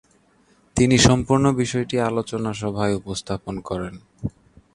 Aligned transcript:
তিনি 0.75 0.95
সম্পূর্ণ 1.07 1.45
বিষয়টি 1.61 1.95
আলোচনা 2.09 2.51
সভায় 2.53 2.93
উপস্থাপন 2.95 3.55
করেন। 3.69 3.93